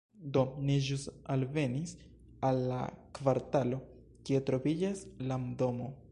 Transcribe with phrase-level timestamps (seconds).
[0.35, 1.01] Do ni ĵus
[1.33, 1.91] alvenis
[2.49, 2.79] al la
[3.19, 3.79] kvartalo,
[4.29, 5.91] kie troviĝas la domo